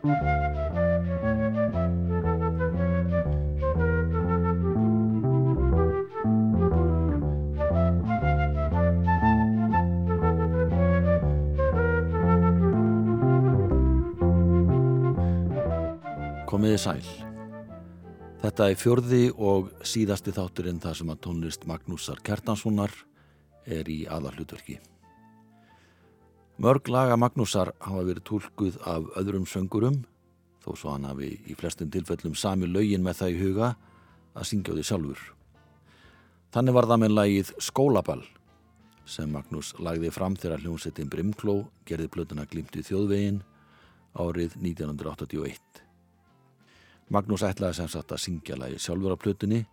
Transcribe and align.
Komiði 0.00 0.16
sæl. 16.80 17.04
Þetta 18.40 18.70
er 18.70 18.78
fjörði 18.80 19.28
og 19.36 19.68
síðasti 19.84 20.32
þátturinn 20.32 20.80
þar 20.80 20.96
sem 20.96 21.12
að 21.12 21.20
tónlist 21.26 21.68
Magnúsar 21.68 22.24
Kjartanssonar 22.24 22.88
er 23.68 23.84
í 23.92 24.08
aðalhlutverki. 24.08 24.80
Mörg 26.60 26.90
laga 26.92 27.14
Magnúsar 27.16 27.70
hafa 27.80 28.02
verið 28.04 28.26
tólkuð 28.28 28.74
af 28.84 29.06
öðrum 29.16 29.46
söngurum 29.48 29.94
þó 30.60 30.74
svo 30.76 30.90
hann 30.92 31.06
hafi 31.08 31.30
í 31.48 31.56
flestum 31.56 31.88
tilfellum 31.88 32.34
sami 32.36 32.68
laugin 32.68 33.00
með 33.00 33.16
það 33.22 33.32
í 33.32 33.38
huga 33.38 33.68
að 34.36 34.48
syngja 34.50 34.74
því 34.76 34.84
sjálfur. 34.84 35.22
Þannig 36.52 36.76
var 36.76 36.90
það 36.90 37.00
með 37.00 37.14
lagið 37.16 37.54
Skólaball 37.64 38.26
sem 39.08 39.32
Magnús 39.32 39.72
lagði 39.80 40.12
fram 40.12 40.36
þegar 40.36 40.60
hljómsettin 40.66 41.08
Brimkló 41.08 41.56
gerði 41.88 42.12
blötuna 42.12 42.44
Glimti 42.44 42.84
þjóðvegin 42.84 43.40
árið 44.20 44.60
1981. 44.60 45.84
Magnús 47.08 47.48
ætlaði 47.48 47.80
sem 47.80 47.88
sagt 47.96 48.12
að 48.12 48.24
syngja 48.26 48.60
lagi 48.60 48.76
sjálfur 48.76 49.16
á 49.16 49.22
plötunni 49.24 49.64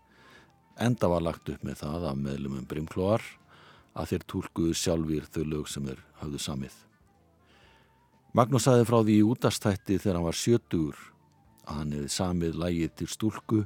enda 0.80 1.12
var 1.12 1.28
lagt 1.28 1.52
upp 1.52 1.68
með 1.68 1.84
það 1.84 2.12
af 2.14 2.22
meðlumum 2.24 2.64
Brimklóar 2.64 3.34
að 3.92 4.14
þeir 4.14 4.30
tólkuðu 4.32 4.84
sjálfur 4.88 5.34
þau 5.36 5.44
lög 5.52 5.68
sem 5.68 5.92
þeir 5.92 6.07
hafðu 6.22 6.42
samið. 6.42 6.76
Magnús 8.38 8.68
saði 8.68 8.86
frá 8.86 9.00
því 9.02 9.16
í 9.18 9.26
útastætti 9.26 9.96
þegar 9.98 10.20
hann 10.20 10.28
var 10.28 10.38
sjötugur 10.38 10.98
að 11.68 11.80
hann 11.80 11.94
hefði 11.96 12.12
samið 12.14 12.60
lagið 12.62 12.92
til 13.00 13.08
stúlku 13.10 13.64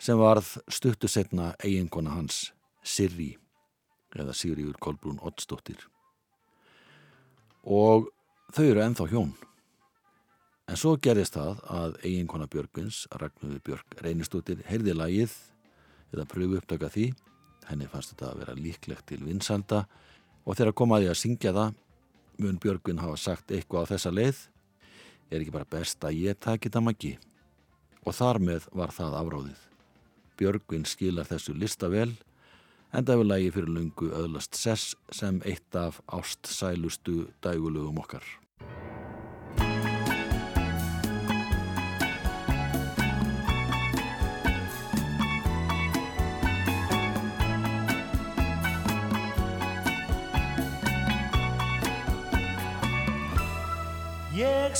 sem 0.00 0.18
varð 0.18 0.48
stuttu 0.72 1.08
setna 1.10 1.52
eiginkona 1.62 2.16
hans 2.16 2.48
Sirri 2.82 3.34
eða 4.16 4.34
Sigriður 4.34 4.80
Kolbrún 4.82 5.20
Ottsdóttir. 5.22 5.84
Og 7.62 8.08
þau 8.50 8.64
eru 8.64 8.82
enþá 8.82 9.06
hjón. 9.12 9.34
En 10.70 10.78
svo 10.80 10.96
gerðist 11.02 11.36
það 11.36 11.60
að 11.70 11.96
eiginkona 12.06 12.48
Björgvins, 12.50 13.04
Ragnhjóður 13.14 13.62
Björg 13.66 13.98
Reynistóttir, 14.02 14.62
heyrði 14.66 14.94
lagið 14.96 15.34
eða 16.14 16.26
pröfu 16.30 16.58
uppdaka 16.58 16.90
því. 16.90 17.10
Henni 17.68 17.90
fannst 17.90 18.14
þetta 18.14 18.32
að 18.32 18.42
vera 18.42 18.58
líklegt 18.58 19.06
til 19.10 19.22
vinsalda 19.22 19.84
og 19.84 20.09
þegar 20.46 20.76
komaði 20.76 21.10
að 21.10 21.20
syngja 21.20 21.52
það 21.56 21.74
mun 22.40 22.58
Björgvin 22.60 23.02
hafa 23.02 23.18
sagt 23.20 23.52
eitthvað 23.52 23.84
á 23.84 23.90
þessa 23.92 24.12
leið 24.14 24.38
er 25.30 25.42
ekki 25.42 25.54
bara 25.54 25.68
best 25.70 26.04
að 26.04 26.22
ég 26.24 26.40
taki 26.40 26.72
það 26.72 26.86
magi 26.86 27.12
og 28.00 28.16
þar 28.16 28.40
með 28.42 28.66
var 28.72 28.92
það 28.96 29.16
afráðið. 29.20 29.60
Björgvin 30.40 30.86
skilar 30.88 31.28
þessu 31.28 31.54
lista 31.54 31.90
vel 31.92 32.10
en 32.90 33.04
það 33.04 33.12
hefur 33.14 33.28
lagi 33.28 33.50
fyrir 33.54 33.74
lungu 33.76 34.10
öðlast 34.16 34.56
sess 34.58 34.94
sem 35.14 35.42
eitt 35.44 35.76
af 35.76 36.00
ástsælustu 36.08 37.28
dægulugum 37.44 38.00
okkar. 38.02 38.24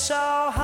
Ég 0.01 0.07
sá 0.07 0.60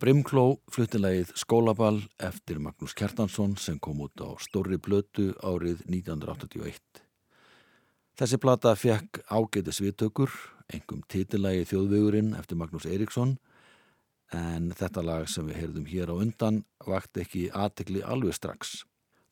Brimkló 0.00 0.56
fluttilegið 0.72 1.34
Skólaball 1.36 1.98
eftir 2.24 2.56
Magnús 2.64 2.94
Kjartansson 2.96 3.52
sem 3.60 3.76
kom 3.84 4.00
út 4.06 4.24
á 4.24 4.32
Stórri 4.40 4.80
Blötu 4.80 5.28
árið 5.44 5.84
1981. 5.92 7.09
Þessi 8.20 8.36
plata 8.36 8.74
fekk 8.76 9.22
ágætis 9.32 9.78
viðtökur, 9.80 10.28
engum 10.68 10.98
titillægi 11.08 11.62
Þjóðvegurinn 11.70 12.34
eftir 12.36 12.58
Magnús 12.60 12.84
Eiríksson 12.84 13.38
en 14.36 14.66
þetta 14.76 15.04
lag 15.06 15.24
sem 15.32 15.46
við 15.48 15.56
heyrðum 15.56 15.86
hér 15.88 16.12
á 16.12 16.20
undan 16.20 16.58
vakti 16.84 17.22
ekki 17.24 17.46
aðtekli 17.48 18.02
alveg 18.04 18.36
strax. 18.36 18.82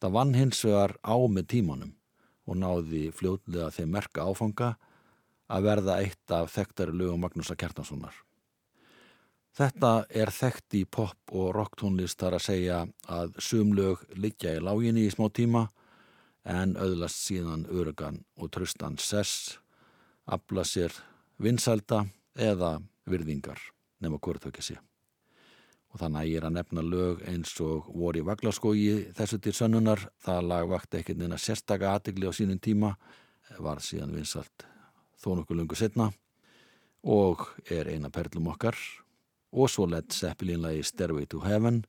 Það 0.00 0.16
vann 0.16 0.32
hins 0.38 0.64
vegar 0.64 0.96
á 1.04 1.20
með 1.20 1.50
tímanum 1.52 1.92
og 2.48 2.56
náði 2.62 3.02
fljótlega 3.12 3.68
þeim 3.76 3.92
merka 3.92 4.24
áfanga 4.24 4.70
að 5.52 5.68
verða 5.68 6.00
eitt 6.00 6.32
af 6.32 6.56
þekktari 6.56 6.96
lögum 6.96 7.20
Magnúsa 7.26 7.60
Kjartanssonar. 7.60 8.16
Þetta 9.52 10.06
er 10.08 10.32
þekkt 10.32 10.80
í 10.80 10.86
pop 10.88 11.36
og 11.36 11.52
rocktónlist 11.60 12.24
þar 12.24 12.38
að 12.40 12.46
segja 12.46 12.84
að 13.04 13.36
sumlög 13.36 14.08
liggja 14.16 14.56
í 14.56 14.64
láginni 14.64 15.04
í 15.04 15.12
smá 15.12 15.28
tíma 15.28 15.68
en 16.48 16.76
öðlast 16.80 17.20
síðan 17.28 17.66
örugan 17.68 18.22
og 18.40 18.50
tröstan 18.54 18.96
sess, 18.98 19.58
afla 20.24 20.64
sér 20.64 20.94
vinsælda 21.38 22.06
eða 22.34 22.78
virðingar 23.08 23.60
nema 24.00 24.20
hvort 24.22 24.42
þau 24.42 24.52
ekki 24.52 24.64
sé. 24.70 24.78
Og 25.92 26.00
þannig 26.02 26.28
ég 26.28 26.40
er 26.40 26.48
að 26.48 26.56
nefna 26.58 26.84
lög 26.84 27.22
eins 27.28 27.54
og 27.64 27.88
voru 27.92 28.20
í 28.20 28.26
vaglaskógi 28.26 29.12
þessu 29.16 29.38
til 29.40 29.54
sönnunar, 29.56 30.02
það 30.20 30.48
lag 30.50 30.68
vakti 30.68 31.00
ekkert 31.00 31.20
neina 31.20 31.38
sérstaka 31.40 31.94
aðtigli 31.94 32.28
á 32.28 32.32
sínum 32.32 32.60
tíma, 32.60 32.94
var 33.56 33.80
síðan 33.80 34.12
vinsælt 34.12 34.66
þó 35.18 35.34
nokkuð 35.38 35.60
lungu 35.60 35.78
setna 35.78 36.10
og 37.08 37.46
er 37.72 37.88
eina 37.88 38.10
perlum 38.12 38.50
okkar 38.52 38.76
og 39.52 39.70
svo 39.72 39.86
lett 39.88 40.12
Zeppelin-lagi 40.12 40.84
Stairway 40.84 41.26
to 41.26 41.40
Heaven 41.40 41.82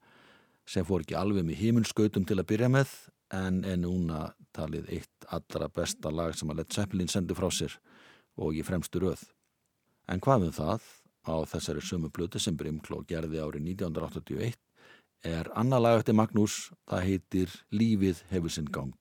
sem 0.70 0.86
fór 0.88 1.04
ekki 1.04 1.18
alveg 1.20 1.46
með 1.46 1.60
hímunskautum 1.60 2.28
til 2.30 2.40
að 2.40 2.48
byrja 2.54 2.70
með 2.72 2.94
en 3.36 3.64
er 3.66 3.78
núna 3.78 4.30
talið 4.56 4.90
eitt 4.98 5.28
allra 5.30 5.70
besta 5.70 6.12
lag 6.12 6.34
sem 6.36 6.50
að 6.50 6.62
Led 6.62 6.74
Zeppelin 6.74 7.12
sendi 7.12 7.38
frá 7.38 7.50
sér 7.54 7.76
og 8.40 8.56
í 8.58 8.64
fremstu 8.66 9.02
röð. 9.04 9.22
En 10.10 10.22
hvað 10.24 10.48
um 10.48 10.56
það 10.56 10.88
á 11.30 11.36
þessari 11.52 11.84
sömu 11.86 12.10
blötu 12.10 12.42
sem 12.42 12.58
Brimkló 12.58 13.04
gerði 13.08 13.42
árið 13.44 13.68
1981 13.76 14.58
er 15.30 15.52
annað 15.60 15.84
lag 15.84 16.00
eftir 16.00 16.16
Magnús, 16.16 16.72
það 16.88 17.06
heitir 17.06 17.56
Lífið 17.76 18.24
hefur 18.31 18.54
sinn 18.54 18.70
gang. 18.72 18.96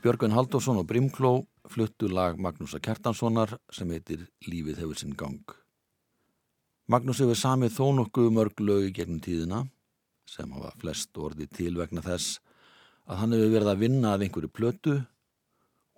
Björgvin 0.00 0.32
Halldórsson 0.32 0.78
og 0.80 0.86
Brimkló 0.88 1.42
fluttu 1.68 2.08
lag 2.08 2.38
Magnúsa 2.40 2.78
Kjartanssonar 2.80 3.58
sem 3.68 3.90
heitir 3.92 4.22
Lífið 4.46 4.78
hefur 4.80 4.96
sinn 4.96 5.12
gang. 5.12 5.42
Magnús 6.88 7.18
hefur 7.20 7.36
samið 7.36 7.74
þó 7.74 7.90
nokkuð 7.98 8.30
mörg 8.32 8.62
lög 8.64 8.86
í 8.86 8.94
gegnum 8.96 9.18
tíðina 9.20 9.58
sem 10.24 10.54
hafa 10.56 10.70
flest 10.80 11.20
orði 11.20 11.50
til 11.52 11.74
vegna 11.76 12.00
þess 12.06 12.38
að 13.12 13.20
hann 13.20 13.34
hefur 13.36 13.52
verið 13.52 13.72
að 13.74 13.82
vinna 13.82 14.14
að 14.14 14.24
einhverju 14.24 14.50
plötu 14.56 14.94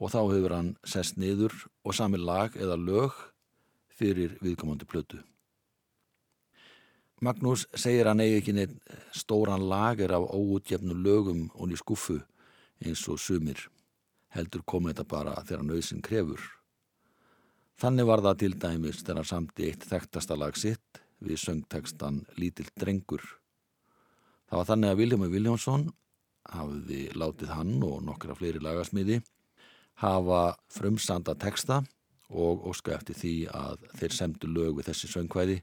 og 0.03 0.11
þá 0.11 0.19
hefur 0.33 0.55
hann 0.57 0.73
sest 0.83 1.21
niður 1.23 1.55
og 1.87 1.95
sami 1.95 2.19
lag 2.19 2.57
eða 2.59 2.81
lög 2.81 3.21
fyrir 3.95 4.35
viðkomandi 4.43 4.89
plötu. 4.91 5.21
Magnús 7.23 7.69
segir 7.79 8.11
hann 8.11 8.25
eigi 8.25 8.41
ekki 8.41 8.57
neitt 8.57 8.75
stóran 9.15 9.63
lager 9.71 10.17
af 10.19 10.27
óutjefnu 10.27 10.99
lögum 11.07 11.53
og 11.55 11.71
ný 11.71 11.79
skuffu 11.79 12.19
eins 12.83 13.07
og 13.07 13.23
sumir. 13.23 13.63
Heldur 14.33 14.65
komið 14.65 14.95
þetta 14.95 15.09
bara 15.11 15.37
þegar 15.45 15.65
nöðsin 15.69 16.03
krefur. 16.05 16.43
Þannig 17.81 18.09
var 18.09 18.23
það 18.25 18.39
til 18.43 18.53
dæmis 18.63 19.03
þegar 19.05 19.29
samti 19.29 19.69
eitt 19.69 19.87
þekktasta 19.89 20.37
lag 20.39 20.57
sitt 20.57 21.03
við 21.23 21.41
söngtekstan 21.43 22.23
Lítill 22.39 22.69
drengur. 22.79 23.23
Það 24.49 24.61
var 24.61 24.69
þannig 24.69 24.93
að 24.93 25.01
Viljámi 25.01 25.29
Viljánsson 25.33 25.85
hafiði 26.53 27.03
látið 27.17 27.53
hann 27.55 27.77
og 27.87 28.03
nokkra 28.07 28.37
fleiri 28.37 28.61
lagasmiði 28.63 29.21
hafa 30.03 30.57
frumsanda 30.73 31.35
teksta 31.39 31.83
og 32.33 32.67
óska 32.71 32.97
eftir 32.97 33.17
því 33.19 33.35
að 33.53 33.87
þeir 34.01 34.17
semdu 34.17 34.51
lög 34.51 34.77
við 34.79 34.89
þessi 34.91 35.11
söngkvæði 35.13 35.61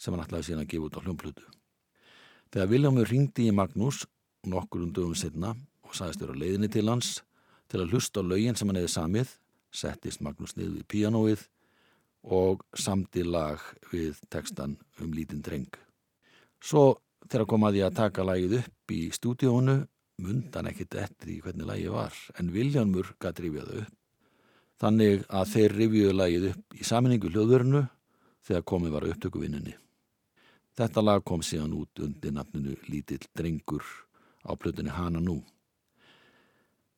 sem 0.00 0.14
hann 0.14 0.24
ætlaði 0.24 0.48
síðan 0.48 0.64
að 0.64 0.70
gefa 0.72 0.88
út 0.88 0.98
á 0.98 1.04
hljómplutu. 1.04 1.48
Þegar 2.50 2.70
Viljámur 2.72 3.10
ringdi 3.10 3.46
í 3.48 3.54
Magnús 3.54 4.04
nokkur 4.48 4.86
um 4.86 4.94
dögum 4.94 5.14
setna 5.18 5.54
og 5.86 5.94
sagðist 5.94 6.22
þér 6.22 6.34
á 6.34 6.40
leiðinni 6.42 6.70
til 6.72 6.88
hans 6.88 7.20
til 7.70 7.82
að 7.82 7.94
hlusta 7.94 8.24
á 8.24 8.26
lögin 8.26 8.58
sem 8.58 8.68
hann 8.68 8.80
hefði 8.80 8.92
samið, 8.94 9.36
settist 9.70 10.22
Magnús 10.24 10.56
niður 10.56 10.80
við 10.80 10.88
píanóið 10.90 11.46
og 12.36 12.64
samdi 12.76 13.22
lag 13.24 13.62
við 13.92 14.18
tekstan 14.32 14.76
um 15.00 15.14
lítinn 15.14 15.44
dreng. 15.44 15.70
Svo 16.60 17.00
þegar 17.30 17.46
kom 17.48 17.64
að 17.64 17.80
ég 17.80 17.88
að 17.88 18.00
taka 18.00 18.26
lagið 18.26 18.58
upp 18.60 18.94
í 18.94 19.00
stúdíónu 19.14 19.76
mundan 20.20 20.68
ekkit 20.68 20.98
eftir 21.00 21.32
í 21.36 21.38
hvernig 21.44 21.68
lagið 21.68 21.94
var 21.94 22.18
en 22.36 22.50
Viljámur 22.52 23.14
gæti 23.22 23.46
rifjaðu 23.46 23.84
upp. 23.84 23.94
Þannig 24.80 25.24
að 25.28 25.54
þeir 25.54 25.76
rifjuðu 25.76 26.16
lagið 26.16 26.50
upp 26.50 26.76
í 26.76 26.86
saminningu 26.88 27.30
hljóðurinu 27.32 27.84
þegar 28.48 28.66
komið 28.72 28.94
var 28.96 29.08
upptökuvinninni. 29.10 29.74
Þetta 30.76 31.04
lag 31.04 31.24
kom 31.26 31.42
síðan 31.44 31.74
út 31.76 32.00
undir 32.00 32.32
nafninu 32.32 32.76
Lítill 32.88 33.22
drengur 33.36 33.84
á 34.44 34.56
plötunni 34.56 34.92
Hana 34.92 35.20
nú. 35.20 35.40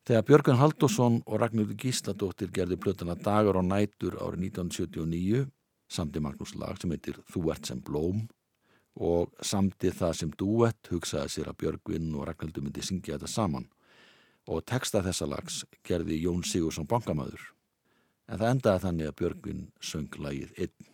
Þegar 0.03 0.23
Björgun 0.27 0.57
Haldursson 0.59 1.21
og 1.23 1.39
Ragnhildur 1.39 1.77
Gísladóttir 1.79 2.49
gerði 2.51 2.75
plötuna 2.75 3.15
Dagar 3.15 3.55
og 3.55 3.63
nætur 3.69 4.17
árið 4.19 4.49
1979 4.49 5.45
samti 5.87 6.19
Magnús 6.19 6.51
lag 6.59 6.75
sem 6.81 6.91
heitir 6.91 7.21
Þú 7.31 7.43
ert 7.53 7.69
sem 7.69 7.79
blóm 7.79 8.25
og 8.99 9.31
samti 9.39 9.93
það 9.95 10.17
sem 10.19 10.33
duett 10.37 10.91
hugsaði 10.91 11.31
sér 11.31 11.53
að 11.53 11.59
Björgvin 11.63 12.11
og 12.17 12.27
Ragnhildur 12.27 12.65
myndi 12.65 12.83
syngja 12.83 13.15
þetta 13.15 13.31
saman 13.31 13.69
og 14.51 14.65
texta 14.67 14.99
þessa 15.05 15.29
lags 15.31 15.63
gerði 15.87 16.19
Jón 16.25 16.43
Sigursson 16.43 16.89
bankamæður 16.89 17.53
en 18.27 18.39
það 18.41 18.49
endaði 18.49 18.83
þannig 18.87 19.09
að 19.09 19.17
Björgvin 19.21 19.63
söng 19.79 20.19
lagið 20.19 20.51
einn. 20.65 20.92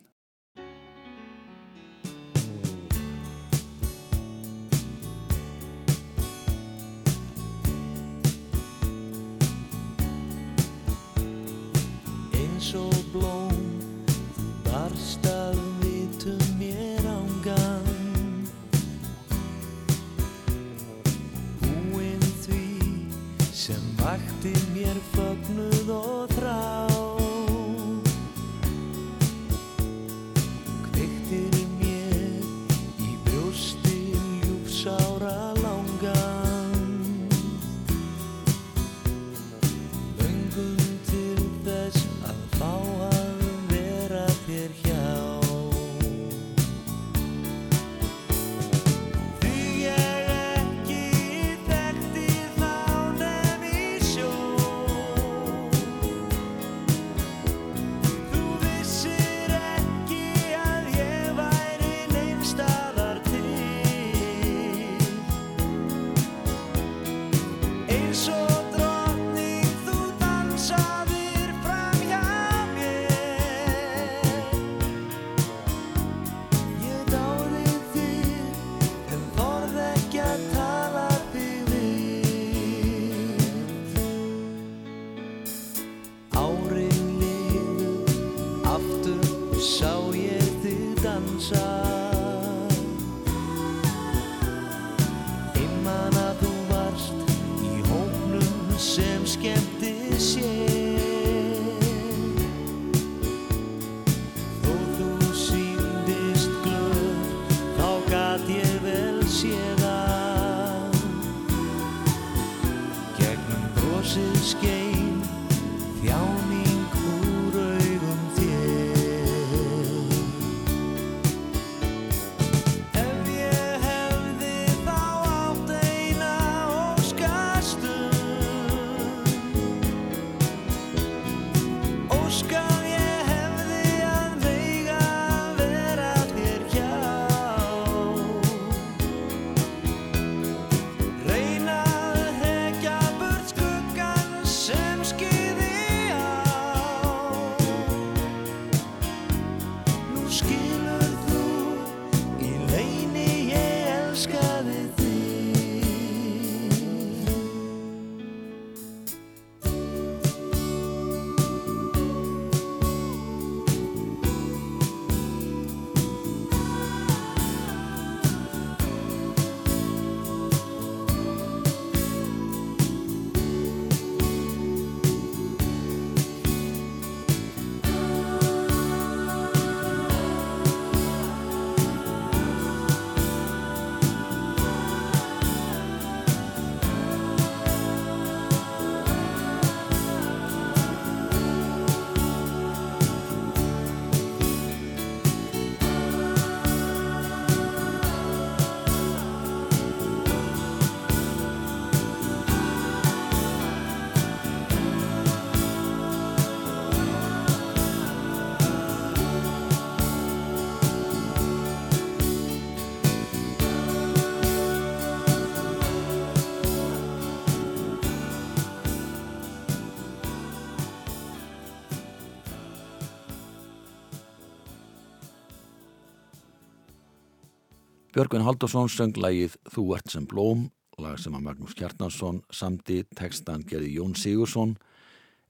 Björgvin 228.20 228.44
Haldursson 228.44 228.90
söng 228.92 229.16
lægið 229.16 229.54
Þú 229.72 229.82
ert 229.96 230.12
sem 230.12 230.26
blóm, 230.28 230.66
lag 231.00 231.16
sem 231.24 231.32
að 231.38 231.44
Magnús 231.46 231.76
Kjartansson 231.80 232.42
samti 232.52 232.98
tekstan 233.16 233.62
gerði 233.64 233.94
Jón 233.94 234.12
Sigursson 234.20 234.74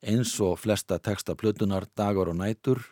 eins 0.05 0.35
og 0.45 0.59
flesta 0.61 0.99
teksta 1.01 1.33
plötunar 1.33 1.87
Dagar 1.97 2.29
og 2.29 2.37
nætur 2.37 2.83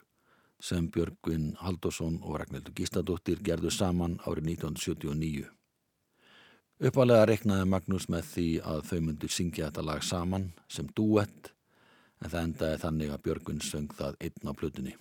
sem 0.57 0.87
Björgvin 0.89 1.51
Haldursson 1.61 2.15
og 2.23 2.39
Ragnhildur 2.41 2.73
Gísladóttir 2.73 3.43
gerðu 3.45 3.69
saman 3.69 4.15
árið 4.25 4.49
1979. 4.55 5.45
Uppalega 6.89 7.29
reknaði 7.29 7.69
Magnús 7.69 8.09
með 8.09 8.25
því 8.31 8.47
að 8.73 8.83
þau 8.89 8.97
myndu 9.11 9.29
syngja 9.29 9.69
þetta 9.69 9.85
lag 9.91 10.01
saman 10.09 10.49
sem 10.65 10.89
duett 10.97 11.53
en 12.23 12.33
það 12.33 12.41
endaði 12.47 12.81
þannig 12.87 13.13
að 13.13 13.23
Björgvin 13.29 13.61
söng 13.61 13.93
það 13.93 14.17
einn 14.25 14.49
á 14.49 14.57
plötunni. 14.57 14.97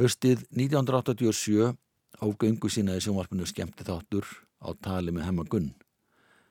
Haustið 0.00 0.48
1987 0.56 1.76
ágöngu 2.18 2.68
sína 2.68 2.96
í 2.98 3.04
sjónvarpinu 3.04 3.46
skemmti 3.46 3.86
þáttur 3.86 4.26
á 4.60 4.74
tali 4.82 5.14
með 5.14 5.28
Hemma 5.28 5.46
Gunn 5.48 5.70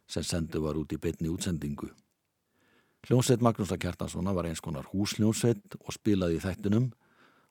sem 0.09 0.25
sendu 0.25 0.63
var 0.63 0.77
út 0.79 0.93
í 0.95 0.97
betni 0.97 1.29
útsendingu. 1.29 1.91
Hljónsveit 3.07 3.43
Magnúsa 3.45 3.77
Kjartanssona 3.79 4.33
var 4.35 4.49
eins 4.49 4.61
konar 4.63 4.89
húsljónsveit 4.91 5.77
og 5.79 5.93
spilaði 5.95 6.39
í 6.39 6.43
þættinum 6.43 6.89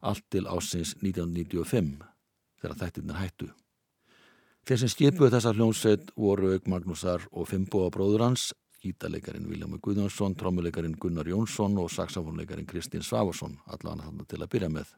allt 0.01 0.27
til 0.31 0.45
ásins 0.47 0.95
1995 1.01 2.03
þegar 2.61 2.79
þættinir 2.83 3.19
hættu. 3.19 3.49
Þeir 4.69 4.81
sem 4.83 4.93
skipuð 4.93 5.33
þessa 5.33 5.55
hljónsveit 5.57 6.11
voru 6.19 6.53
auk 6.53 6.67
Magnúsar 6.69 7.25
og 7.33 7.49
Fimboa 7.49 7.89
bróður 7.95 8.27
hans, 8.27 8.51
gítaleikarin 8.85 9.49
Viljámi 9.49 9.81
Guðjónsson, 9.83 10.37
trómuleikarin 10.39 10.99
Gunnar 11.01 11.27
Jónsson 11.31 11.79
og 11.81 11.89
saxofónleikarin 11.95 12.69
Kristín 12.69 13.03
Svafarsson, 13.03 13.57
allan 13.67 14.05
þannig 14.05 14.29
til 14.29 14.43
að 14.43 14.51
byrja 14.53 14.69
með. 14.75 14.93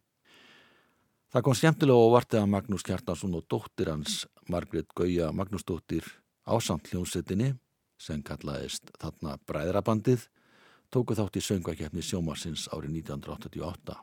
Það 1.30 1.44
kom 1.46 1.54
skemmtilega 1.54 2.06
óvartið 2.08 2.40
að 2.40 2.48
Magnús 2.50 2.82
Kjartansson 2.82 3.34
og 3.38 3.44
dóttir 3.46 3.86
hans 3.86 4.24
Margret 4.50 4.88
Gauja 4.98 5.28
Magnúsdóttir 5.30 6.02
ásamt 6.42 6.88
hljómsettinni 6.90 7.52
sem 8.02 8.24
kallaðist 8.26 8.90
þarna 8.98 9.36
Bræðrabandið 9.46 10.24
tóku 10.90 11.14
þátt 11.14 11.38
í 11.38 11.42
söngvakefni 11.46 12.02
sjómarsins 12.02 12.64
árið 12.74 12.96
1988 13.04 13.94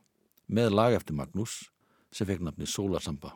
með 0.55 0.72
lag 0.79 0.96
eftir 0.96 1.17
Magnús 1.19 1.57
sem 2.15 2.29
fekk 2.29 2.46
nafni 2.48 2.63
Sólarsamba. 2.63 3.34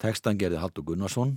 Tekstan 0.00 0.40
gerði 0.40 0.62
Haldur 0.62 0.86
Gunnarsson 0.88 1.34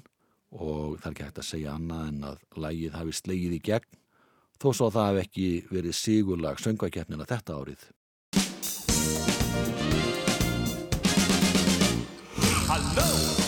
og 0.55 1.01
það 1.01 1.09
er 1.09 1.11
ekki 1.11 1.25
hægt 1.27 1.41
að 1.43 1.49
segja 1.49 1.73
annað 1.75 2.05
en 2.13 2.23
að 2.29 2.45
lagið 2.63 2.95
hafi 2.95 3.17
slegið 3.19 3.57
í 3.57 3.59
gegn 3.67 3.99
þó 4.55 4.69
svo 4.71 4.87
að 4.87 4.95
það 5.01 5.09
hef 5.09 5.21
ekki 5.25 5.49
verið 5.67 5.99
sigurlag 5.99 6.63
söngvakefnina 6.63 7.27
þetta 7.27 7.59
árið. 7.59 7.83
Hello. 12.75 13.42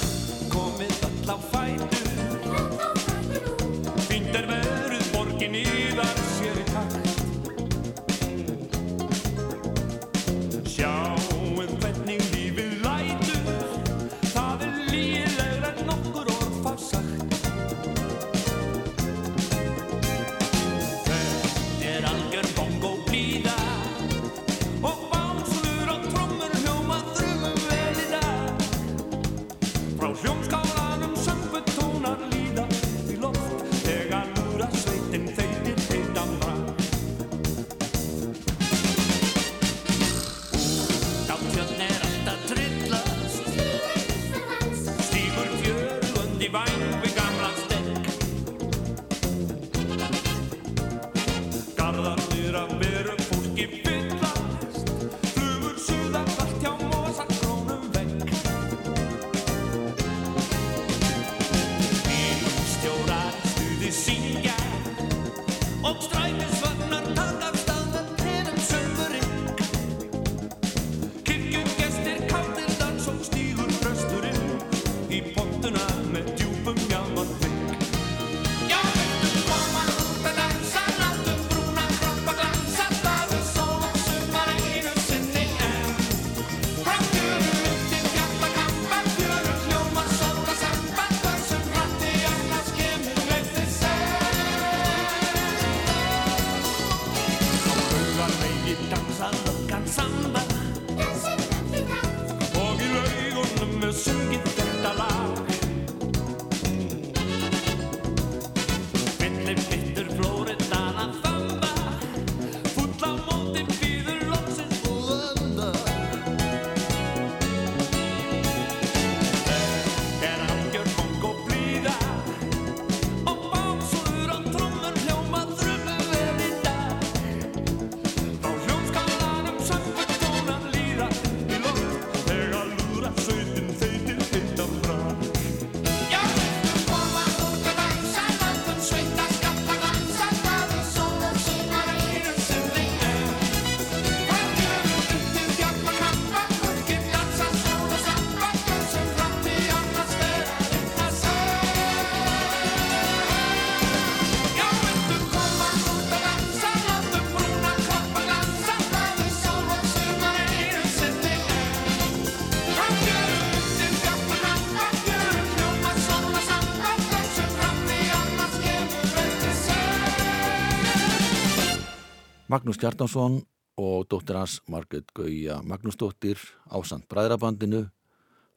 Magnús 172.55 172.77
Kjartansson 172.79 173.41
og 173.75 174.05
dóttir 174.07 174.37
hans 174.39 174.61
Margret 174.71 175.09
Gauja 175.11 175.57
Magnúsdóttir 175.67 176.39
ásand 176.71 177.03
bræðrabandinu 177.11 177.81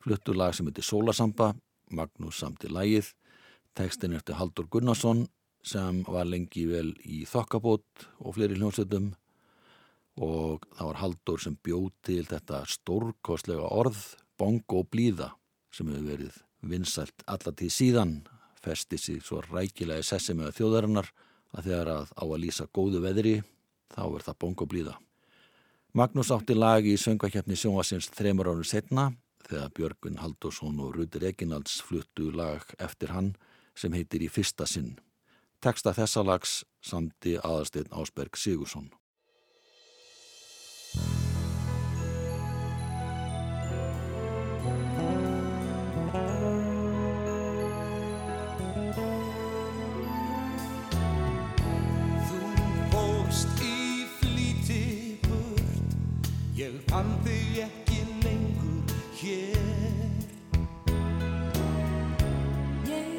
fluttur 0.05 0.39
lag 0.39 0.55
sem 0.55 0.69
heitir 0.69 0.87
Sólasamba. 0.87 1.49
Magnús 1.91 2.39
samti 2.39 2.71
lagið. 2.71 3.09
Tekstin 3.75 4.15
eftir 4.15 4.39
Haldur 4.39 4.69
Gunnarsson 4.71 5.25
sem 5.67 6.05
var 6.07 6.31
lengi 6.31 6.69
vel 6.71 6.93
í 7.03 7.25
þokkabót 7.27 8.07
og 8.23 8.39
fleiri 8.39 8.61
hljómsveitum. 8.61 9.11
Og 10.23 10.63
það 10.79 10.93
var 10.93 11.03
Haldur 11.03 11.43
sem 11.43 11.59
bjóð 11.59 11.91
til 12.07 12.23
þetta 12.31 12.63
stórkostlega 12.71 13.67
orð 13.83 14.07
bongo 14.39 14.87
blíða 14.87 15.33
sem 15.75 15.91
hefur 15.91 16.11
verið 16.13 16.41
vinsælt 16.63 17.27
allatíð 17.27 17.75
síðan. 17.81 18.19
Festi 18.63 18.95
sig 18.95 19.27
svo 19.27 19.43
rækilega 19.51 20.07
í 20.07 20.11
sessi 20.15 20.39
með 20.39 20.55
þjóðarinnar 20.63 21.15
að 21.51 21.73
þegar 21.73 21.97
að 21.99 22.11
á 22.15 22.23
að 22.31 22.43
lýsa 22.47 22.71
góðu 22.71 23.03
veðri 23.03 23.39
þá 23.95 24.03
er 24.07 24.27
það 24.27 24.39
bongo 24.45 24.67
blíða. 24.69 24.97
Magnús 25.97 26.31
átti 26.35 26.55
lag 26.55 26.85
í 26.87 26.99
söngvakefni 27.01 27.57
sjónvasins 27.57 28.11
þremur 28.13 28.53
árum 28.53 28.67
setna 28.67 29.09
þegar 29.49 29.73
Björgun 29.77 30.21
Haldursson 30.21 30.81
og 30.85 30.97
Rudur 30.97 31.25
Eginalds 31.31 31.81
fluttu 31.83 32.29
lag 32.31 32.65
eftir 32.79 33.15
hann 33.17 33.35
sem 33.79 33.95
heitir 33.97 34.23
Í 34.23 34.29
fyrsta 34.29 34.67
sinn. 34.69 34.99
Teksta 35.65 35.95
þessa 35.97 36.23
lags 36.27 36.63
samti 36.85 37.39
aðarsteinn 37.39 37.91
Ásberg 37.91 38.37
Sigursson. 38.37 38.91
Fann 56.89 57.11
þig 57.25 57.63
ekki 57.65 58.01
lengur 58.25 58.97
hér. 59.21 59.57
Ég 62.89 63.19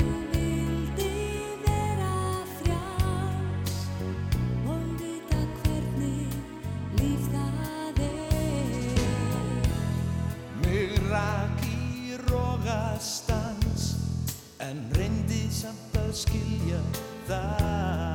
en 14.60 14.84
reyndi 14.94 15.48
samt 15.54 15.98
að 15.98 16.12
skilja 16.22 16.82
það 17.30 18.09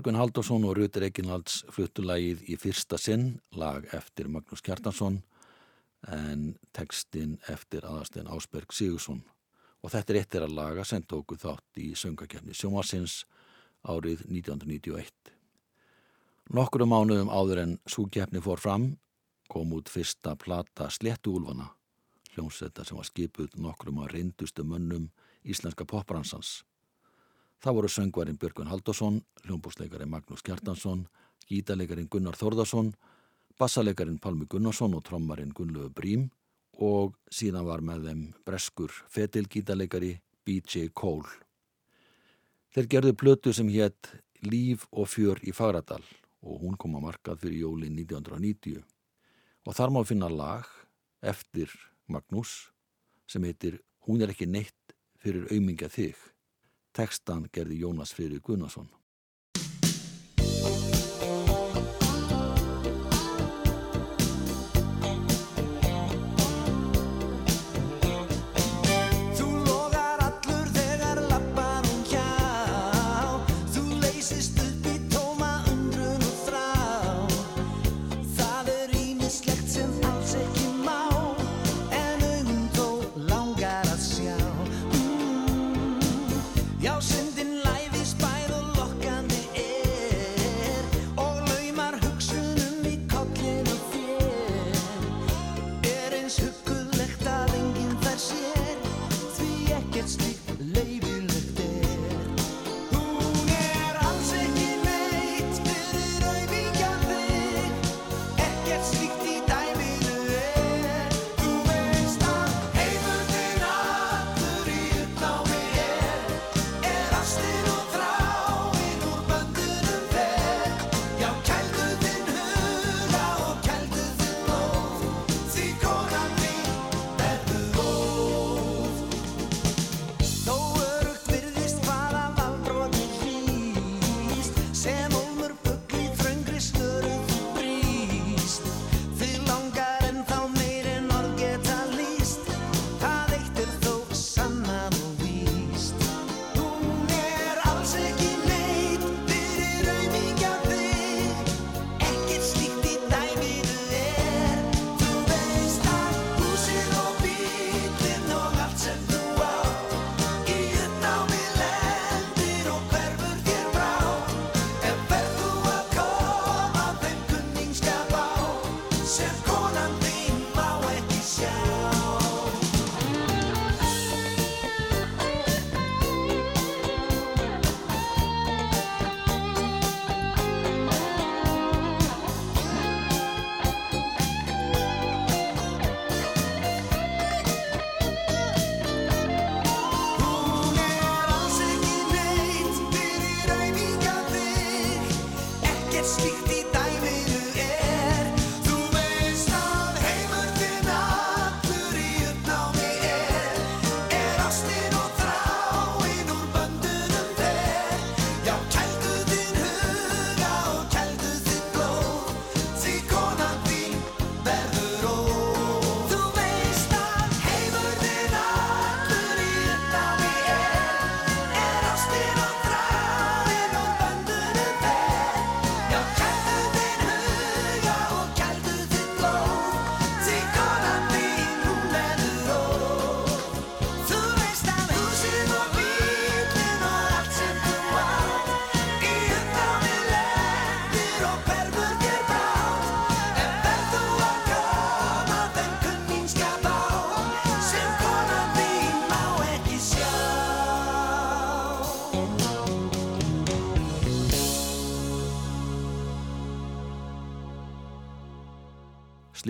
Björgun 0.00 0.16
Haldursson 0.16 0.62
og 0.64 0.78
Rutur 0.78 1.04
Eginalds 1.04 1.58
fluttulægið 1.76 2.46
í 2.48 2.54
fyrsta 2.56 2.96
sinn, 2.96 3.34
lag 3.52 3.84
eftir 3.92 4.30
Magnús 4.32 4.62
Kjartansson 4.64 5.18
en 6.08 6.46
textin 6.72 7.34
eftir 7.52 7.84
aðastinn 7.84 8.30
Ásberg 8.32 8.72
Sigursson. 8.72 9.18
Og 9.84 9.92
þetta 9.92 10.14
er 10.14 10.18
eittir 10.22 10.46
að 10.46 10.54
laga 10.56 10.86
sem 10.88 11.04
tóku 11.04 11.36
þátt 11.36 11.82
í 11.84 11.90
söngakefni 11.92 12.56
Sjómasins 12.56 13.26
árið 13.84 14.24
1991. 14.30 15.34
Nokkru 16.56 16.88
mánuðum 16.88 17.28
áður 17.28 17.60
en 17.66 17.76
súkjefni 17.84 18.40
fór 18.40 18.64
fram 18.64 18.88
kom 19.52 19.76
út 19.76 19.92
fyrsta 19.92 20.32
plata 20.40 20.88
Sléttuúlfana, 20.88 21.74
hljómsetta 22.32 22.88
sem 22.88 22.96
var 22.96 23.12
skipuð 23.12 23.60
nokkrum 23.60 24.00
að 24.00 24.14
reyndustu 24.16 24.64
mönnum 24.64 25.10
íslenska 25.44 25.84
popbransans. 25.84 26.62
Það 27.60 27.76
voru 27.76 27.88
söngvarinn 27.92 28.38
Björgun 28.40 28.70
Haldursson, 28.70 29.20
hljómbúsleikarin 29.44 30.08
Magnús 30.08 30.40
Kjartansson, 30.40 31.04
gítarleikarin 31.48 32.08
Gunnar 32.08 32.38
Þórðarsson, 32.40 32.94
bassaleikarin 33.60 34.16
Palmi 34.18 34.46
Gunnarsson 34.48 34.94
og 34.96 35.04
trommarinn 35.04 35.52
Gunnlegu 35.52 35.90
Brím 35.92 36.30
og 36.80 37.18
síðan 37.28 37.66
var 37.68 37.84
með 37.84 38.06
þeim 38.08 38.22
breskur 38.48 38.94
fetilgítarleikari 39.12 40.14
B.J. 40.48 40.88
Cole. 40.96 41.28
Þeir 42.72 42.88
gerðu 42.94 43.14
plötu 43.20 43.52
sem 43.52 43.68
hétt 43.68 44.14
Líf 44.40 44.86
og 44.96 45.10
fjör 45.12 45.42
í 45.44 45.52
Fagradal 45.52 46.00
og 46.40 46.62
hún 46.62 46.78
kom 46.80 46.96
að 46.96 47.10
markað 47.10 47.42
fyrir 47.42 47.66
jólin 47.66 47.98
1990 47.98 48.80
og 49.68 49.76
þar 49.76 49.92
má 49.92 50.00
finna 50.08 50.30
lag 50.32 50.64
eftir 51.20 51.68
Magnús 52.08 52.70
sem 53.28 53.44
heitir 53.44 53.82
Hún 54.08 54.22
er 54.24 54.32
ekki 54.32 54.46
neitt 54.48 54.94
fyrir 55.20 55.44
auðmingja 55.52 55.90
þig. 55.92 56.16
Tekstan 56.92 57.46
gerði 57.52 57.80
Jónas 57.84 58.14
Freyri 58.14 58.40
Gunnarsson. 58.42 58.88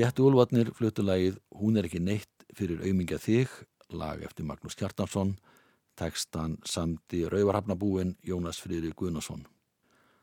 Sléttu 0.00 0.24
Úlfarnir 0.24 0.70
flutulagið 0.72 1.34
Hún 1.60 1.74
er 1.76 1.84
ekki 1.84 1.98
neitt 2.00 2.44
fyrir 2.56 2.78
aumingja 2.88 3.18
þig, 3.20 3.50
lag 3.92 4.22
eftir 4.24 4.46
Magnús 4.48 4.72
Kjartansson, 4.80 5.34
tekstan 6.00 6.54
samti 6.64 7.26
Rauvarhafnabúin 7.28 8.14
Jónas 8.24 8.62
Friðri 8.64 8.94
Guðnason. 8.96 9.44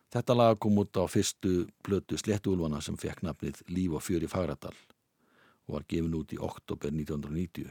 Þetta 0.10 0.38
lag 0.40 0.58
kom 0.58 0.82
út 0.82 0.98
á 0.98 1.06
fyrstu 1.06 1.68
blötu 1.86 2.18
Sléttu 2.18 2.56
Úlfarna 2.56 2.82
sem 2.82 2.98
fekk 2.98 3.22
nafnið 3.22 3.62
Líf 3.70 4.00
og 4.00 4.06
fjör 4.08 4.26
í 4.26 4.34
Fagradal 4.34 4.74
og 4.74 5.78
var 5.78 5.86
gefin 5.86 6.18
út 6.24 6.34
í 6.34 6.42
oktober 6.42 6.90
1990. 6.90 7.70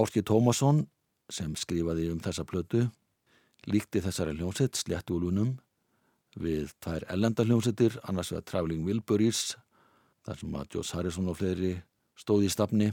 Áski 0.00 0.24
Tómasson, 0.24 0.86
sem 1.28 1.52
skrifaði 1.60 2.08
um 2.08 2.24
þessa 2.24 2.48
blötu, 2.48 2.86
líkti 3.68 4.00
þessari 4.00 4.38
hljómsett 4.40 4.80
Sléttu 4.80 5.20
Úlfunum 5.20 5.58
við 6.40 6.72
þær 6.80 7.10
ellenda 7.12 7.44
hljómsettir, 7.44 8.00
annars 8.08 8.32
vegar 8.32 8.48
Traveling 8.48 8.88
Wilburys, 8.88 9.58
þar 10.26 10.40
sem 10.40 10.56
að 10.56 10.74
Joss 10.74 10.94
Harrison 10.96 11.30
og 11.30 11.38
fleiri 11.40 11.74
stóði 12.18 12.48
í 12.48 12.52
stafni, 12.52 12.90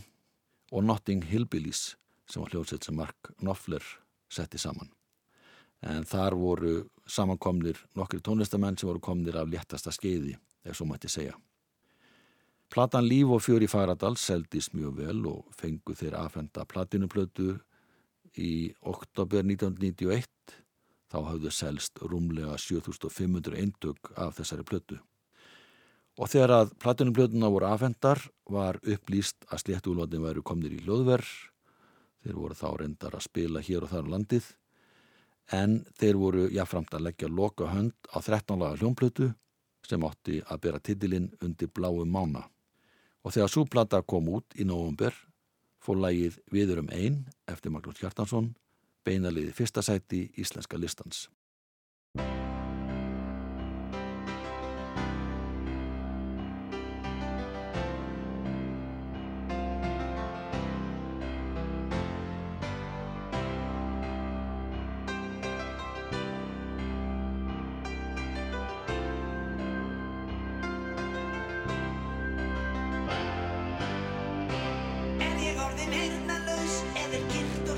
og 0.72 0.84
Notting 0.84 1.24
Hillbillies, 1.28 1.96
sem 2.28 2.44
var 2.44 2.52
hljómsett 2.52 2.84
sem 2.84 2.96
Mark 2.96 3.32
Knopfler 3.40 3.84
setti 4.30 4.60
saman. 4.60 4.90
En 5.82 6.04
þar 6.08 6.36
voru 6.36 6.74
samankomnir 7.08 7.80
nokkri 7.96 8.20
tónlistamenn 8.24 8.78
sem 8.80 8.90
voru 8.90 9.04
komnir 9.04 9.38
af 9.40 9.48
léttasta 9.52 9.94
skeiði, 9.96 10.36
ef 10.66 10.76
svo 10.76 10.88
mætti 10.90 11.12
segja. 11.12 11.38
Platan 12.74 13.08
Líf 13.08 13.32
og 13.32 13.44
fjör 13.46 13.64
í 13.64 13.70
Fagradal 13.72 14.18
seldist 14.20 14.74
mjög 14.76 14.98
vel 15.00 15.22
og 15.30 15.46
fengu 15.56 15.96
þeir 15.96 16.18
aðfenda 16.20 16.66
platinuplötu 16.68 17.54
í 18.36 18.74
oktober 18.82 19.46
1991 19.46 20.28
þá 21.08 21.20
hafðu 21.30 21.52
selst 21.56 22.02
rúmlega 22.04 22.58
7500 22.60 23.56
eindug 23.62 24.12
af 24.20 24.36
þessari 24.42 24.68
plötu. 24.68 25.00
Og 26.18 26.30
þegar 26.32 26.54
að 26.56 26.72
platinuplötuna 26.82 27.50
voru 27.54 27.68
aðfendar 27.70 28.24
var 28.50 28.80
upplýst 28.82 29.46
að 29.52 29.62
sléttúlvatin 29.66 30.24
væru 30.24 30.42
komnir 30.42 30.74
í 30.74 30.80
hljóðverð, 30.82 31.28
þeir 32.26 32.40
voru 32.40 32.58
þá 32.58 32.70
reyndar 32.82 33.18
að 33.18 33.28
spila 33.28 33.62
hér 33.62 33.86
og 33.86 33.92
þar 33.92 34.10
á 34.10 34.14
landið, 34.16 34.48
en 35.54 35.78
þeir 36.00 36.20
voru 36.20 36.48
jáframt 36.52 36.98
að 36.98 37.06
leggja 37.08 37.30
loka 37.30 37.70
hönd 37.72 37.96
á 38.10 38.18
13 38.20 38.60
laga 38.60 38.82
hljómplötu 38.82 39.30
sem 39.88 40.04
átti 40.04 40.42
að 40.44 40.62
bera 40.66 40.84
titilinn 40.84 41.30
undir 41.46 41.70
bláu 41.72 42.04
mána. 42.04 42.48
Og 43.24 43.36
þegar 43.36 43.54
súplata 43.54 44.02
kom 44.02 44.28
út 44.34 44.58
í 44.60 44.66
nóvumber 44.68 45.16
fór 45.84 46.02
lægið 46.02 46.42
Viður 46.52 46.84
um 46.84 46.92
einn 46.92 47.24
eftir 47.48 47.72
Magnús 47.72 48.02
Hjartansson 48.02 48.52
beinaliði 49.08 49.54
fyrsta 49.56 49.84
sæti 49.86 50.26
íslenska 50.36 50.80
listans. 50.80 51.28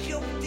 Er 0.07 0.38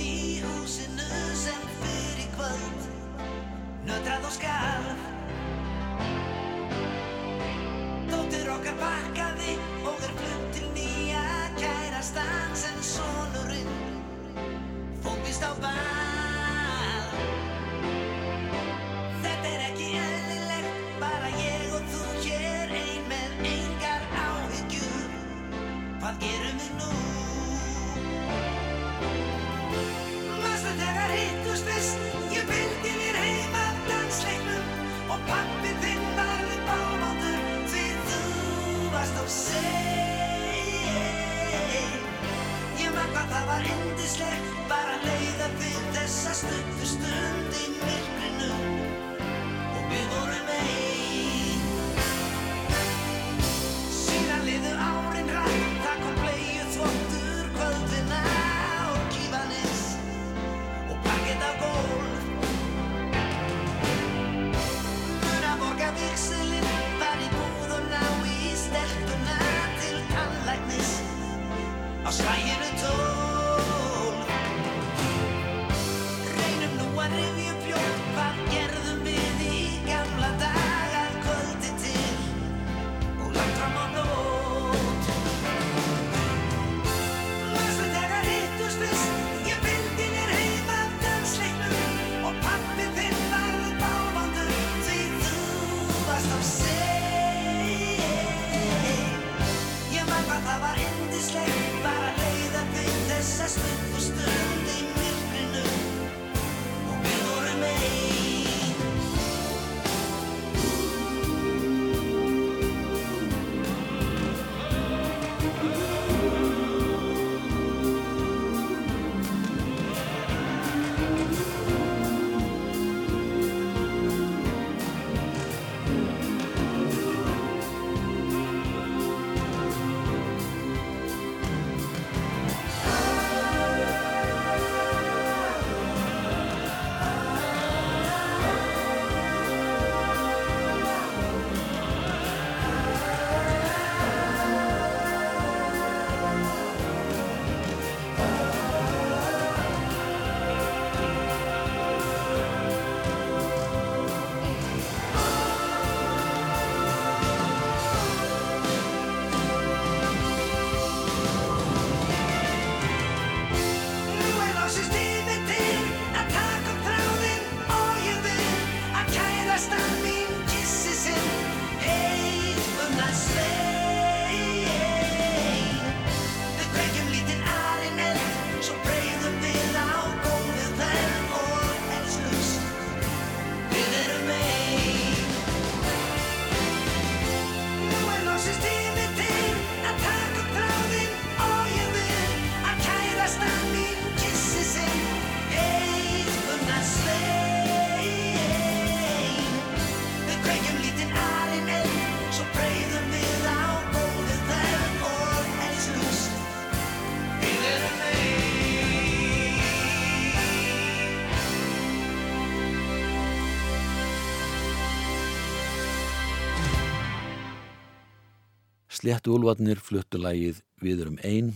Sléttu 219.03 219.33
úlvarnir 219.35 219.81
fluttu 219.83 220.15
lægið 220.23 220.61
Við 220.79 221.01
erum 221.03 221.17
ein, 221.27 221.49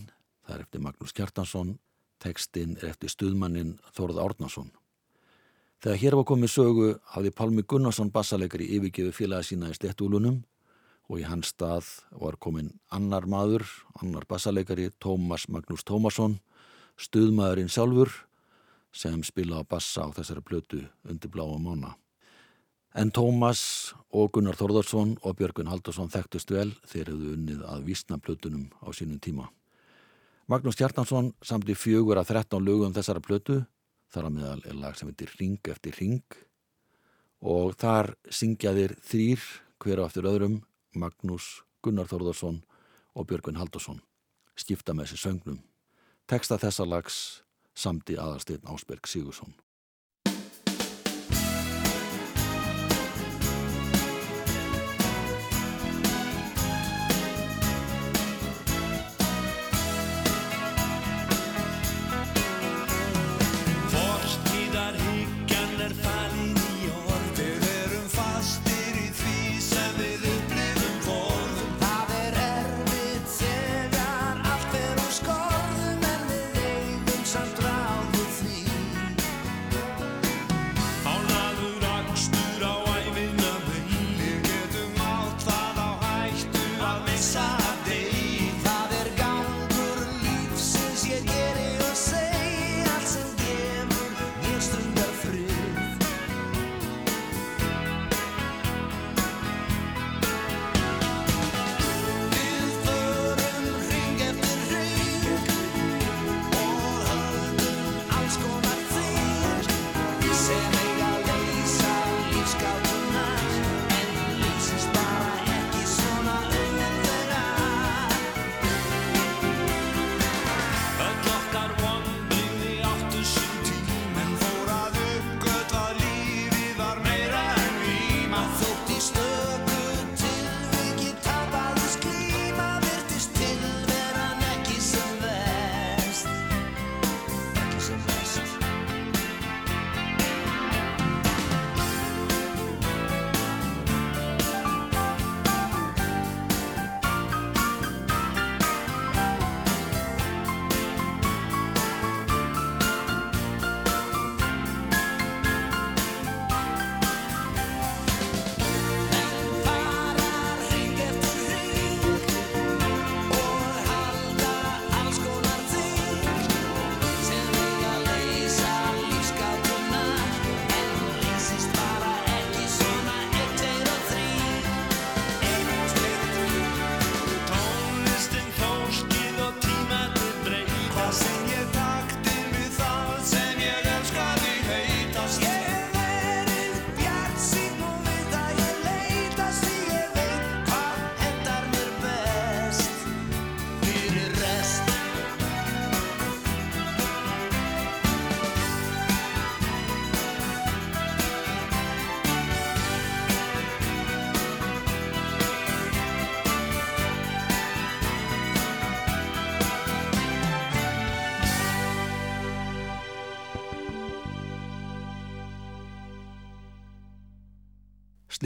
það 0.43 0.55
er 0.55 0.63
eftir 0.65 0.81
Magnús 0.83 1.13
Kjartansson, 1.15 1.69
tekstinn 2.19 2.73
er 2.81 2.89
eftir 2.89 3.13
stuðmannin 3.13 3.77
Þórð 3.95 4.19
Árnason. 4.25 4.73
Þegar 5.79 6.01
hér 6.01 6.17
var 6.19 6.27
komið 6.27 6.51
sögu 6.51 6.89
hafði 7.13 7.31
Pálmi 7.39 7.63
Gunnarsson 7.63 8.11
bassaleikari 8.11 8.67
yfirgefi 8.75 9.15
félagi 9.15 9.53
sína 9.53 9.71
í 9.71 9.77
Sléttúlunum 9.79 10.41
og 11.07 11.21
í 11.23 11.27
hans 11.29 11.53
stað 11.55 11.93
var 12.19 12.35
komin 12.43 12.73
annar 12.91 13.29
maður, 13.31 13.63
annar 14.03 14.27
bassaleikari, 14.27 14.89
Tómas 14.99 15.47
Magnús 15.47 15.87
Tómasson, 15.87 16.41
stuðmaðurinn 16.99 17.71
sjálfur 17.71 18.11
sem 18.91 19.23
spila 19.23 19.63
á 19.63 19.71
bassa 19.71 20.03
á 20.03 20.11
þessari 20.19 20.43
plötu 20.43 20.83
undir 21.07 21.31
bláa 21.31 21.63
mána. 21.63 21.95
En 22.97 23.11
Tómas 23.13 23.93
og 24.09 24.31
Gunnar 24.33 24.57
Þórðarsson 24.57 25.19
og 25.21 25.35
Björgun 25.37 25.69
Haldarsson 25.69 26.09
þekktust 26.09 26.49
vel 26.49 26.71
þeir 26.89 27.11
hefðu 27.11 27.33
unnið 27.35 27.65
að 27.69 27.83
vísna 27.85 28.17
plötunum 28.17 28.71
á 28.81 28.89
sínum 28.97 29.19
tíma. 29.21 29.51
Magnús 30.49 30.79
Hjartansson 30.81 31.35
samti 31.45 31.77
fjögur 31.77 32.17
að 32.17 32.31
13 32.33 32.65
lögum 32.65 32.95
þessara 32.97 33.21
plötu, 33.21 33.59
þar 34.09 34.31
að 34.31 34.35
meðal 34.39 34.63
er 34.65 34.79
lag 34.81 34.97
sem 34.97 35.11
heitir 35.11 35.35
Ring 35.37 35.69
eftir 35.69 35.99
Ring 36.01 36.39
og 37.45 37.77
þar 37.77 38.15
syngjaðir 38.33 38.97
þrýr 39.05 39.45
hver 39.85 40.01
á 40.01 40.09
eftir 40.09 40.31
öðrum 40.33 40.57
Magnús, 40.97 41.51
Gunnar 41.85 42.09
Þórðarsson 42.09 42.63
og 43.13 43.29
Björgun 43.29 43.61
Haldarsson 43.61 44.01
skipta 44.57 44.97
með 44.97 45.11
þessi 45.11 45.27
söngnum. 45.27 45.61
Teksta 46.25 46.57
þessa 46.65 46.89
lags 46.89 47.21
samti 47.77 48.17
aðarsteinn 48.17 48.65
Ásberg 48.73 49.05
Sigursson. 49.05 49.53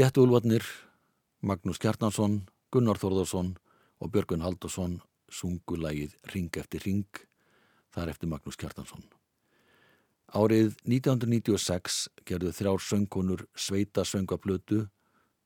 Sléttu 0.01 0.23
úlvarnir, 0.25 0.65
Magnús 1.45 1.77
Kjartansson, 1.77 2.39
Gunnar 2.73 2.97
Þórðarsson 2.97 3.51
og 4.01 4.09
Björgun 4.15 4.41
Haldursson 4.41 4.95
sungu 5.29 5.77
lagið 5.77 6.15
Ring 6.33 6.57
eftir 6.57 6.81
Ring, 6.87 7.21
þar 7.93 8.15
eftir 8.15 8.31
Magnús 8.33 8.57
Kjartansson. 8.57 9.05
Árið 10.33 10.73
1996 10.89 12.01
gerðu 12.25 12.55
þrjár 12.57 12.81
söngkonur 12.81 13.45
sveita 13.53 14.09
söngaplötu 14.09 14.87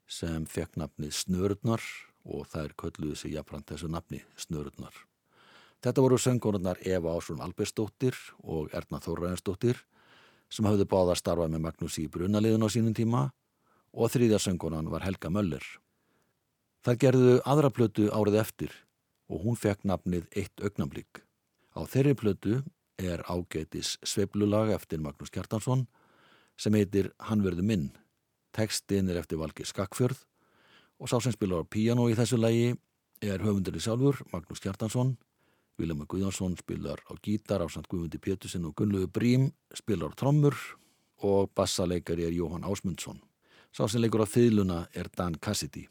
sem 0.07 0.47
fekk 0.47 0.79
nafnið 0.79 1.11
Snörurnar 1.19 1.83
og 2.23 2.47
þær 2.47 2.79
kölluðu 2.79 3.19
sig 3.19 3.35
jafnframt 3.35 3.73
þessu 3.75 3.91
nafni 3.91 4.23
Snörurnar. 4.39 4.95
Þetta 5.83 6.07
voru 6.07 6.15
söngkonurnar 6.15 6.79
Eva 6.79 7.19
Ásson 7.19 7.43
Albersdóttir 7.43 8.15
og 8.39 8.71
Erna 8.71 9.03
Þórræðarsdóttir 9.03 9.83
sem 10.47 10.63
hafðu 10.63 10.87
báða 10.87 11.19
starfað 11.19 11.57
með 11.57 11.67
Magnús 11.73 11.99
í 11.99 12.07
brunaliðun 12.07 12.63
á 12.63 12.71
sínum 12.71 12.95
tíma 12.95 13.27
og 13.27 13.41
þriðja 13.95 14.41
söngkonan 14.43 14.89
var 14.91 15.05
Helga 15.07 15.31
Möller. 15.31 15.63
Þær 16.85 16.97
gerðu 17.01 17.35
aðra 17.47 17.71
plötu 17.71 18.09
árið 18.11 18.39
eftir 18.41 18.73
og 19.31 19.45
hún 19.45 19.55
fekk 19.57 19.85
nafnið 19.87 20.27
Eitt 20.35 20.61
augnamblík. 20.61 21.23
Á 21.73 21.81
þeirri 21.89 22.15
plötu 22.19 22.57
er 23.01 23.23
ágætis 23.27 23.95
sveiflulag 24.05 24.73
eftir 24.75 25.01
Magnús 25.03 25.31
Kjartansson 25.33 25.85
sem 26.59 26.75
heitir 26.77 27.11
Hann 27.27 27.43
verður 27.43 27.67
minn. 27.67 27.89
Tekstinn 28.55 29.09
er 29.09 29.19
eftir 29.19 29.39
Valgi 29.39 29.65
Skakkfjörð 29.67 30.21
og 30.99 31.11
sá 31.11 31.17
sem 31.19 31.33
spilar 31.35 31.63
á 31.63 31.71
píano 31.71 32.07
í 32.11 32.15
þessu 32.15 32.39
lagi 32.39 32.73
er 33.23 33.43
höfundurinn 33.43 33.83
sjálfur 33.83 34.21
Magnús 34.31 34.63
Kjartansson. 34.63 35.15
Vilhelm 35.75 36.05
Guðjónsson 36.07 36.55
spilar 36.59 37.01
á 37.11 37.15
gítar 37.19 37.59
á 37.59 37.67
samt 37.67 37.89
Guðmundi 37.91 38.19
Pétursson 38.19 38.67
og 38.69 38.75
Gunnlegu 38.79 39.09
Brím 39.11 39.49
spilar 39.75 40.15
á 40.15 40.19
trommur 40.19 40.55
og 41.19 41.51
bassaleikari 41.55 42.27
er 42.27 42.35
Jóhann 42.35 42.63
Ásmundsson. 42.63 43.19
Sá 43.75 43.83
sem 43.91 43.99
leikur 43.99 44.23
á 44.23 44.27
fyluna 44.35 44.87
er 44.95 45.09
Dan 45.11 45.33
Cassidy. 45.35 45.81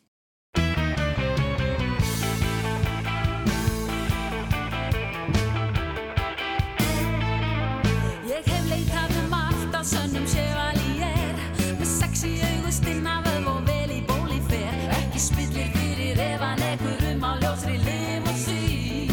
Ég 8.24 8.48
hef 8.48 8.64
leitað 8.70 9.12
um 9.20 9.36
allt 9.36 9.76
á 9.76 9.82
sönnum 9.84 10.24
sjövalí 10.24 10.96
er. 11.10 11.36
Með 11.76 11.90
sexi 11.92 12.32
augustilna 12.54 13.20
vöf 13.28 13.52
og 13.52 13.60
vel 13.68 13.92
í 13.92 14.00
bóli 14.08 14.40
fer. 14.48 14.72
Ekki 15.02 15.20
spillir 15.28 15.68
fyrir 15.76 16.24
evan 16.30 16.64
ekkur 16.72 17.04
um 17.12 17.20
á 17.20 17.32
ljósri 17.44 17.76
lim 17.84 18.24
og 18.24 18.38
sín 18.48 19.12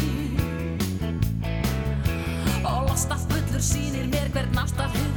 og 2.64 2.88
losta 2.88 3.20
fullur 3.28 3.60
sínir 3.60 4.08
mér 4.08 4.32
hvern 4.32 4.64
aftar 4.64 4.88
hug. 4.96 5.11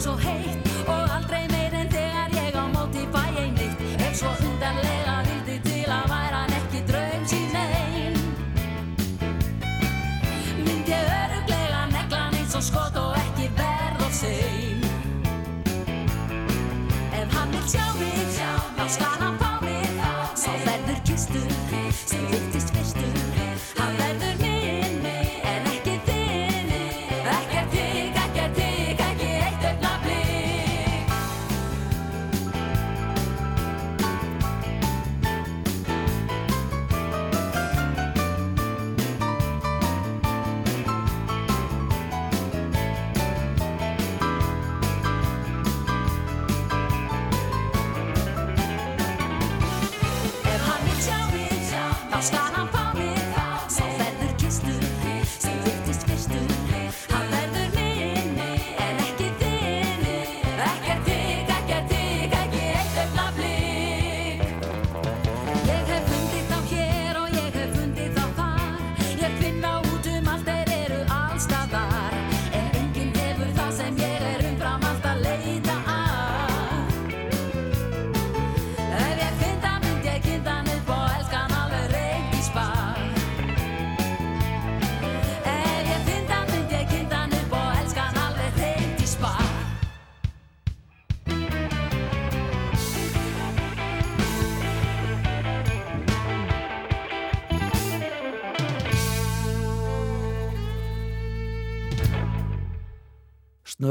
Svo 0.00 0.16
heitt 0.16 0.67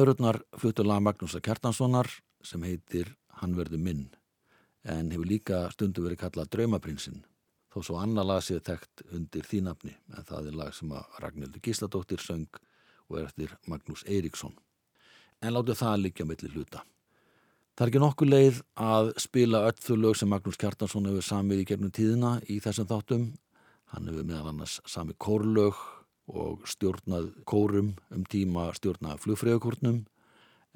Snörurnar 0.07 0.37
fluttu 0.55 0.83
lag 0.87 1.01
Magnúsa 1.03 1.41
Kjartanssonar 1.43 2.07
sem 2.39 2.61
heitir 2.63 3.09
Hann 3.41 3.57
verður 3.57 3.81
minn 3.83 4.05
en 4.87 5.09
hefur 5.11 5.27
líka 5.27 5.57
stundu 5.73 6.05
verið 6.05 6.21
kallað 6.21 6.47
Draumaprinsinn 6.53 7.25
þó 7.73 7.81
svo 7.83 7.97
annar 7.99 8.23
lag 8.23 8.39
séð 8.45 8.61
þekkt 8.69 9.03
undir 9.17 9.49
því 9.49 9.59
nafni 9.65 9.91
en 10.15 10.27
það 10.29 10.47
er 10.47 10.55
lag 10.61 10.77
sem 10.77 10.93
að 10.95 11.17
Ragnhildur 11.25 11.65
Gísladóttir 11.65 12.23
söng 12.23 12.47
og 13.09 13.19
er 13.19 13.27
eftir 13.27 13.57
Magnús 13.67 14.05
Eiríksson. 14.07 14.55
En 15.43 15.57
láttu 15.57 15.75
það 15.75 15.99
líka 16.05 16.29
milli 16.29 16.53
hluta. 16.55 16.85
Það 17.75 17.83
er 17.83 17.91
ekki 17.91 18.03
nokkuð 18.05 18.31
leið 18.31 18.63
að 18.87 19.11
spila 19.27 19.65
öll 19.67 19.77
þau 19.89 19.97
lög 20.05 20.21
sem 20.21 20.31
Magnús 20.31 20.61
Kjartansson 20.63 21.11
hefur 21.11 21.31
samið 21.33 21.65
í 21.65 21.69
gegnum 21.73 21.91
tíðina 21.91 22.37
í 22.47 22.61
þessum 22.63 22.87
þáttum. 22.87 23.27
Hann 23.91 24.07
hefur 24.07 24.31
meðal 24.31 24.53
annars 24.53 24.79
samið 24.87 25.19
kórlög 25.27 25.83
og 26.27 26.67
stjórnað 26.67 27.31
kórum 27.47 27.93
um 28.11 28.23
tíma 28.27 28.67
stjórnað 28.75 29.21
flugfræðakórnum 29.23 30.01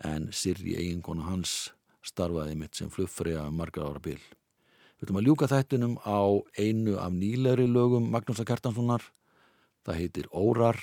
en 0.08 0.30
Sirri 0.32 0.78
eiginkona 0.80 1.28
hans 1.28 1.72
starfaði 2.06 2.56
mitt 2.58 2.78
sem 2.78 2.90
flugfræða 2.90 3.50
margar 3.54 3.90
ára 3.90 4.02
bil. 4.04 4.22
Við 5.02 5.08
ætlum 5.08 5.20
að 5.20 5.28
ljúka 5.28 5.50
þættinum 5.50 5.98
á 6.06 6.22
einu 6.58 6.96
af 7.02 7.14
nýlegri 7.14 7.68
lögum 7.68 8.10
Magnúsa 8.14 8.46
Kjartanssonar. 8.46 9.04
Það 9.82 9.98
heitir 9.98 10.30
Órar, 10.30 10.78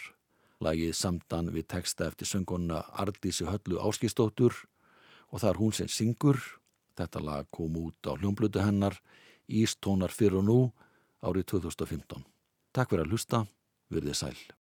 lagið 0.58 0.96
samdan 0.98 1.52
við 1.54 1.68
texta 1.70 2.08
eftir 2.10 2.26
söngona 2.26 2.82
Ardísi 2.98 3.46
Höllu 3.46 3.78
Áskistóttur 3.78 4.56
og 5.30 5.38
það 5.38 5.50
er 5.52 5.60
hún 5.62 5.74
sem 5.78 5.88
syngur. 5.88 6.42
Þetta 6.98 7.22
lag 7.22 7.46
kom 7.54 7.78
út 7.78 8.10
á 8.10 8.18
hljómblutu 8.18 8.62
hennar 8.62 8.98
Ístónar 9.48 10.10
fyrir 10.12 10.42
og 10.42 10.48
nú 10.50 10.60
árið 11.22 11.54
2015. 11.54 12.26
Takk 12.74 12.90
fyrir 12.90 13.06
að 13.06 13.14
hlusta, 13.14 13.46
verðið 13.88 14.18
sæl. 14.18 14.57